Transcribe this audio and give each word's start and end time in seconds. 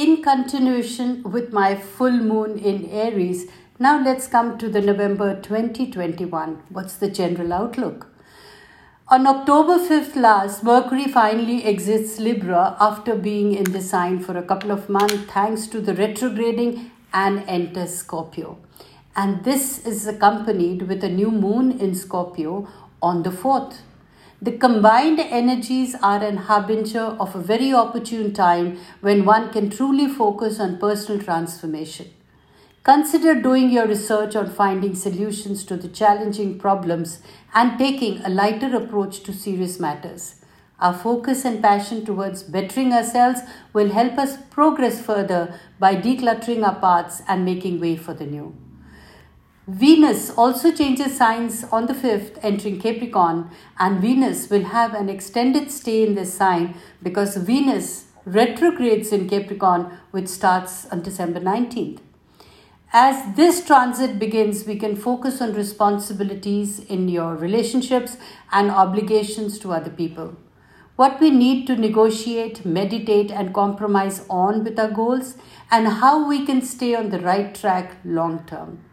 in 0.00 0.22
continuation 0.22 1.22
with 1.24 1.52
my 1.52 1.76
full 1.76 2.18
moon 2.28 2.58
in 2.58 2.86
Aries, 2.90 3.50
now 3.78 4.02
let's 4.02 4.26
come 4.26 4.56
to 4.56 4.70
the 4.70 4.80
November 4.80 5.38
2021. 5.42 6.62
What's 6.70 6.96
the 6.96 7.10
general 7.10 7.52
outlook? 7.52 8.06
On 9.08 9.26
October 9.26 9.76
5th 9.76 10.16
last, 10.16 10.64
Mercury 10.64 11.04
finally 11.04 11.64
exits 11.64 12.18
Libra 12.18 12.78
after 12.80 13.14
being 13.14 13.52
in 13.52 13.72
the 13.72 13.82
sign 13.82 14.20
for 14.20 14.38
a 14.38 14.42
couple 14.42 14.70
of 14.70 14.88
months 14.88 15.30
thanks 15.34 15.66
to 15.66 15.82
the 15.82 15.92
retrograding 15.92 16.90
and 17.12 17.44
enters 17.46 17.94
Scorpio. 17.96 18.56
And 19.14 19.44
this 19.44 19.84
is 19.84 20.06
accompanied 20.06 20.88
with 20.88 21.04
a 21.04 21.10
new 21.10 21.30
moon 21.30 21.78
in 21.78 21.94
Scorpio 21.94 22.66
on 23.02 23.22
the 23.22 23.30
4th. 23.30 23.80
The 24.42 24.52
combined 24.52 25.20
energies 25.20 25.94
are 26.02 26.24
an 26.24 26.38
harbinger 26.38 27.14
of 27.20 27.36
a 27.36 27.42
very 27.42 27.74
opportune 27.74 28.32
time 28.32 28.78
when 29.02 29.26
one 29.26 29.52
can 29.52 29.68
truly 29.68 30.08
focus 30.08 30.58
on 30.58 30.78
personal 30.78 31.20
transformation. 31.22 32.06
Consider 32.82 33.34
doing 33.34 33.68
your 33.68 33.86
research 33.86 34.34
on 34.34 34.48
finding 34.48 34.94
solutions 34.94 35.62
to 35.66 35.76
the 35.76 35.88
challenging 35.88 36.58
problems 36.58 37.20
and 37.52 37.78
taking 37.78 38.24
a 38.24 38.30
lighter 38.30 38.74
approach 38.74 39.22
to 39.24 39.34
serious 39.34 39.78
matters. 39.78 40.36
Our 40.78 40.94
focus 40.94 41.44
and 41.44 41.62
passion 41.62 42.06
towards 42.06 42.42
bettering 42.42 42.94
ourselves 42.94 43.40
will 43.74 43.90
help 43.90 44.16
us 44.16 44.38
progress 44.48 45.02
further 45.02 45.60
by 45.78 45.96
decluttering 45.96 46.66
our 46.66 46.80
paths 46.80 47.20
and 47.28 47.44
making 47.44 47.78
way 47.78 47.94
for 47.96 48.14
the 48.14 48.24
new. 48.24 48.56
Venus 49.68 50.30
also 50.30 50.72
changes 50.72 51.18
signs 51.18 51.64
on 51.64 51.86
the 51.86 51.92
5th, 51.92 52.38
entering 52.42 52.80
Capricorn, 52.80 53.50
and 53.78 54.00
Venus 54.00 54.48
will 54.48 54.64
have 54.64 54.94
an 54.94 55.10
extended 55.10 55.70
stay 55.70 56.02
in 56.02 56.14
this 56.14 56.32
sign 56.32 56.74
because 57.02 57.36
Venus 57.36 58.06
retrogrades 58.24 59.12
in 59.12 59.28
Capricorn, 59.28 59.98
which 60.12 60.28
starts 60.28 60.86
on 60.86 61.02
December 61.02 61.40
19th. 61.40 61.98
As 62.92 63.36
this 63.36 63.64
transit 63.64 64.18
begins, 64.18 64.66
we 64.66 64.76
can 64.76 64.96
focus 64.96 65.40
on 65.42 65.52
responsibilities 65.52 66.80
in 66.80 67.08
your 67.08 67.36
relationships 67.36 68.16
and 68.50 68.70
obligations 68.70 69.58
to 69.60 69.72
other 69.72 69.90
people. 69.90 70.36
What 70.96 71.20
we 71.20 71.30
need 71.30 71.66
to 71.66 71.76
negotiate, 71.76 72.64
meditate, 72.64 73.30
and 73.30 73.54
compromise 73.54 74.24
on 74.28 74.64
with 74.64 74.78
our 74.78 74.90
goals, 74.90 75.36
and 75.70 75.86
how 75.86 76.26
we 76.26 76.44
can 76.44 76.62
stay 76.62 76.94
on 76.94 77.10
the 77.10 77.20
right 77.20 77.54
track 77.54 77.98
long 78.04 78.44
term. 78.46 78.84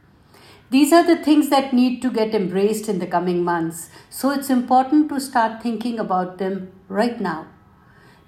These 0.70 0.92
are 0.92 1.06
the 1.08 1.16
things 1.16 1.48
that 1.50 1.72
need 1.72 2.02
to 2.02 2.12
get 2.12 2.36
embraced 2.36 2.90
in 2.90 3.00
the 3.00 3.08
coming 3.08 3.42
months, 3.42 3.90
so 4.10 4.32
it's 4.32 4.50
important 4.50 5.08
to 5.08 5.22
start 5.22 5.64
thinking 5.64 5.98
about 5.98 6.40
them 6.40 6.74
right 6.90 7.22
now. 7.22 7.48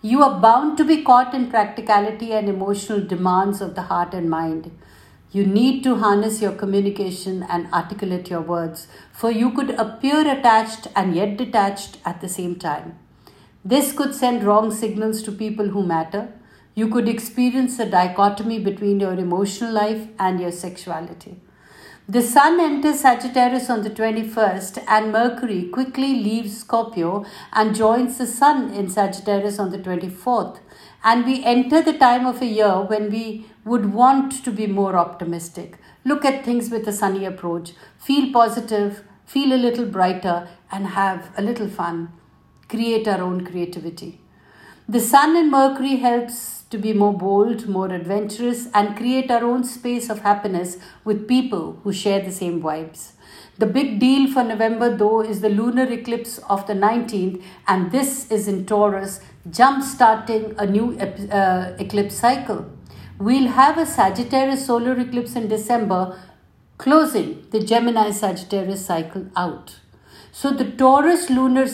You 0.01 0.23
are 0.23 0.39
bound 0.39 0.77
to 0.77 0.85
be 0.85 1.03
caught 1.03 1.33
in 1.33 1.49
practicality 1.49 2.31
and 2.31 2.47
emotional 2.47 3.01
demands 3.01 3.59
of 3.59 3.75
the 3.75 3.81
heart 3.81 4.13
and 4.13 4.29
mind. 4.29 4.71
You 5.33 5.45
need 5.45 5.83
to 5.83 5.97
harness 5.97 6.41
your 6.41 6.53
communication 6.53 7.43
and 7.43 7.67
articulate 7.73 8.29
your 8.29 8.39
words, 8.39 8.87
for 9.11 9.29
you 9.29 9.51
could 9.51 9.71
appear 9.71 10.21
attached 10.21 10.87
and 10.95 11.13
yet 11.13 11.35
detached 11.35 11.97
at 12.05 12.21
the 12.21 12.29
same 12.29 12.55
time. 12.55 12.97
This 13.65 13.91
could 13.91 14.15
send 14.15 14.45
wrong 14.45 14.71
signals 14.71 15.21
to 15.23 15.33
people 15.33 15.67
who 15.67 15.85
matter. 15.85 16.29
You 16.73 16.87
could 16.87 17.09
experience 17.09 17.77
a 17.79 17.85
dichotomy 17.85 18.59
between 18.59 19.01
your 19.01 19.15
emotional 19.15 19.73
life 19.73 20.07
and 20.17 20.39
your 20.39 20.53
sexuality. 20.53 21.41
The 22.09 22.23
Sun 22.23 22.59
enters 22.59 23.01
Sagittarius 23.01 23.69
on 23.69 23.83
the 23.83 23.91
21st, 23.91 24.83
and 24.87 25.11
Mercury 25.11 25.69
quickly 25.69 26.15
leaves 26.15 26.57
Scorpio 26.57 27.23
and 27.53 27.75
joins 27.75 28.17
the 28.17 28.25
Sun 28.25 28.73
in 28.73 28.89
Sagittarius 28.89 29.59
on 29.59 29.69
the 29.69 29.77
24th. 29.77 30.57
And 31.03 31.23
we 31.23 31.43
enter 31.43 31.83
the 31.83 31.93
time 31.93 32.25
of 32.25 32.41
a 32.41 32.47
year 32.47 32.81
when 32.81 33.11
we 33.11 33.45
would 33.63 33.93
want 33.93 34.43
to 34.43 34.51
be 34.51 34.65
more 34.65 34.95
optimistic. 34.95 35.77
Look 36.03 36.25
at 36.25 36.43
things 36.43 36.71
with 36.71 36.87
a 36.87 36.91
sunny 36.91 37.25
approach. 37.25 37.73
Feel 37.99 38.33
positive, 38.33 39.03
feel 39.27 39.53
a 39.53 39.63
little 39.65 39.85
brighter, 39.85 40.47
and 40.71 40.87
have 40.87 41.29
a 41.37 41.43
little 41.43 41.69
fun. 41.69 42.11
Create 42.69 43.07
our 43.07 43.21
own 43.21 43.45
creativity. 43.45 44.19
The 44.89 44.99
Sun 44.99 45.37
and 45.37 45.51
Mercury 45.51 45.97
helps 45.97 46.63
to 46.71 46.79
be 46.79 46.93
more 46.93 47.13
bold, 47.13 47.69
more 47.69 47.93
adventurous, 47.93 48.69
and 48.73 48.97
create 48.97 49.29
our 49.29 49.43
own 49.43 49.63
space 49.63 50.09
of 50.09 50.21
happiness 50.21 50.77
with 51.03 51.27
people 51.27 51.79
who 51.83 51.93
share 51.93 52.21
the 52.21 52.31
same 52.31 52.59
vibes. 52.59 53.11
The 53.59 53.67
big 53.67 53.99
deal 53.99 54.33
for 54.33 54.43
November, 54.43 54.89
though, 54.97 55.21
is 55.21 55.41
the 55.41 55.49
lunar 55.49 55.83
eclipse 55.83 56.39
of 56.49 56.65
the 56.65 56.73
19th, 56.73 57.39
and 57.67 57.91
this 57.91 58.31
is 58.31 58.47
in 58.47 58.65
Taurus, 58.65 59.19
jump 59.51 59.83
starting 59.83 60.55
a 60.57 60.65
new 60.65 60.97
uh, 60.97 61.75
eclipse 61.77 62.15
cycle. 62.15 62.65
We'll 63.19 63.49
have 63.49 63.77
a 63.77 63.85
Sagittarius 63.85 64.65
solar 64.65 64.99
eclipse 64.99 65.35
in 65.35 65.49
December, 65.49 66.19
closing 66.79 67.45
the 67.51 67.63
Gemini 67.63 68.09
Sagittarius 68.09 68.87
cycle 68.87 69.27
out. 69.35 69.75
So, 70.31 70.51
the 70.51 70.65
Taurus 70.65 71.29
lunar 71.29 71.67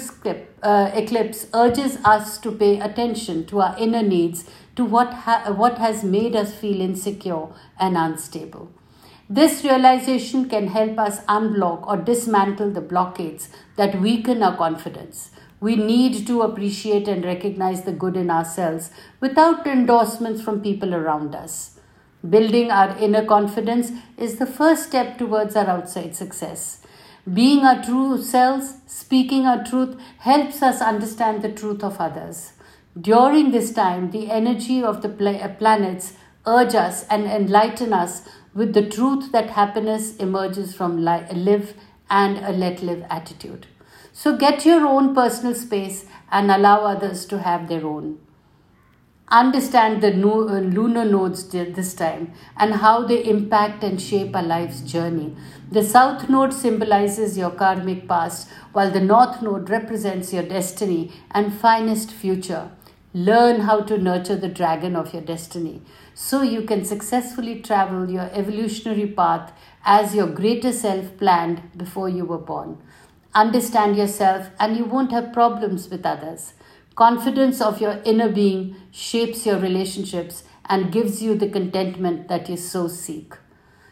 uh, 0.64 0.92
eclipse 0.94 1.48
urges 1.54 1.98
us 2.06 2.38
to 2.40 2.52
pay 2.52 2.80
attention 2.80 3.46
to 3.48 3.62
our 3.62 3.78
inner 3.78 4.02
needs, 4.02 4.50
to 4.76 4.86
what, 4.86 5.14
ha- 5.14 5.54
what 5.54 5.78
has 5.78 6.04
made 6.04 6.36
us 6.36 6.54
feel 6.54 6.82
insecure 6.82 7.48
and 7.80 7.98
unstable. 7.98 8.72
This 9.30 9.64
realization 9.64 10.48
can 10.48 10.68
help 10.68 11.00
us 11.00 11.22
unblock 11.26 11.88
or 11.88 11.98
dismantle 11.98 12.72
the 12.72 12.82
blockades 12.82 13.50
that 13.76 14.00
weaken 14.00 14.44
our 14.44 14.56
confidence. 14.56 15.32
We 15.60 15.76
need 15.76 16.28
to 16.28 16.44
appreciate 16.44 17.08
and 17.08 17.26
recognize 17.26 17.84
the 17.84 17.92
good 17.92 18.16
in 18.16 18.30
ourselves 18.30 18.92
without 19.20 19.66
endorsements 19.66 20.42
from 20.42 20.62
people 20.62 20.94
around 20.94 21.34
us. 21.34 21.80
Building 22.28 22.70
our 22.72 22.96
inner 22.98 23.26
confidence 23.26 23.92
is 24.18 24.38
the 24.38 24.46
first 24.46 24.88
step 24.88 25.18
towards 25.18 25.56
our 25.56 25.68
outside 25.68 26.16
success. 26.16 26.85
Being 27.34 27.66
our 27.66 27.84
true 27.84 28.22
selves, 28.22 28.76
speaking 28.86 29.48
our 29.48 29.64
truth, 29.64 30.00
helps 30.20 30.62
us 30.62 30.80
understand 30.80 31.42
the 31.42 31.52
truth 31.52 31.84
of 31.84 32.00
others. 32.00 32.54
During 33.00 33.50
this 33.50 33.74
time, 33.74 34.12
the 34.12 34.30
energy 34.30 34.84
of 34.84 35.02
the 35.02 35.10
uh, 35.10 35.48
planets 35.56 36.14
urge 36.46 36.76
us 36.76 37.04
and 37.10 37.26
enlighten 37.26 37.94
us 37.94 38.28
with 38.54 38.74
the 38.74 38.88
truth 38.88 39.32
that 39.32 39.50
happiness 39.50 40.16
emerges 40.18 40.76
from 40.76 41.04
live 41.04 41.74
and 42.12 42.38
a 42.38 42.52
let 42.52 42.84
live 42.84 43.04
attitude. 43.10 43.66
So 44.14 44.38
get 44.38 44.64
your 44.64 44.86
own 44.86 45.16
personal 45.16 45.56
space 45.56 46.06
and 46.32 46.52
allow 46.52 46.86
others 46.86 47.26
to 47.26 47.40
have 47.40 47.68
their 47.68 47.88
own. 47.88 48.20
Understand 49.30 50.04
the 50.04 50.10
uh, 50.10 50.60
lunar 50.60 51.04
nodes 51.04 51.48
this 51.48 51.96
time 51.96 52.32
and 52.58 52.76
how 52.76 53.08
they 53.08 53.26
impact 53.26 53.84
and 53.84 54.00
shape 54.00 54.36
our 54.36 54.44
life's 54.44 54.82
journey. 54.82 55.36
The 55.72 55.84
south 55.84 56.30
node 56.30 56.54
symbolizes 56.54 57.36
your 57.36 57.50
karmic 57.50 58.08
past, 58.08 58.48
while 58.72 58.92
the 58.92 59.02
north 59.02 59.42
node 59.42 59.68
represents 59.72 60.32
your 60.32 60.44
destiny 60.44 61.12
and 61.32 61.52
finest 61.52 62.12
future. 62.12 62.70
Learn 63.16 63.62
how 63.62 63.82
to 63.82 63.98
nurture 63.98 64.36
the 64.36 64.48
dragon 64.48 64.96
of 64.96 65.12
your 65.12 65.24
destiny 65.24 65.82
so 66.14 66.44
you 66.44 66.62
can 66.62 66.86
successfully 66.86 67.62
travel 67.62 68.08
your 68.10 68.30
evolutionary 68.32 69.08
path 69.08 69.52
as 69.84 70.14
your 70.14 70.28
greater 70.28 70.72
self 70.72 71.18
planned 71.18 71.64
before 71.76 72.10
you 72.10 72.26
were 72.26 72.38
born. 72.38 72.78
Understand 73.34 73.98
yourself, 73.98 74.50
and 74.60 74.78
you 74.78 74.86
won't 74.86 75.12
have 75.12 75.34
problems 75.34 75.90
with 75.90 76.06
others. 76.06 76.54
Confidence 76.96 77.62
of 77.62 77.82
your 77.82 78.02
inner 78.06 78.30
being 78.30 78.76
shapes 78.92 79.46
your 79.46 79.60
relationships 79.60 80.44
and 80.66 80.92
gives 80.92 81.22
you 81.22 81.36
the 81.36 81.50
contentment 81.50 82.28
that 82.30 82.50
you 82.50 82.56
so 82.58 82.88
seek. 82.88 83.34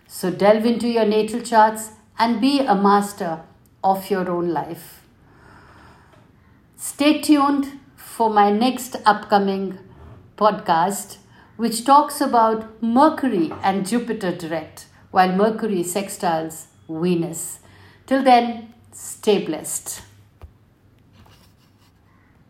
So 0.08 0.32
delve 0.32 0.66
into 0.66 0.88
your 0.88 1.06
natal 1.06 1.42
charts 1.42 1.92
and 2.18 2.40
be 2.40 2.60
a 2.60 2.76
master 2.76 3.42
of 3.84 4.10
your 4.10 4.30
own 4.30 4.50
life. 4.50 5.04
Stay 6.78 7.22
tuned 7.22 7.80
for 7.96 8.30
my 8.30 8.52
next 8.52 8.96
upcoming 9.06 9.80
podcast 10.38 11.18
which 11.56 11.86
talks 11.86 12.20
about 12.20 12.82
Mercury 12.82 13.52
and 13.62 13.88
Jupiter 13.88 14.36
direct, 14.36 14.88
while 15.12 15.32
Mercury 15.32 15.84
sextiles 15.84 16.66
Venus. 16.90 17.60
Till 18.08 18.24
then, 18.24 18.74
stay 18.92 19.46
blessed. 19.46 20.02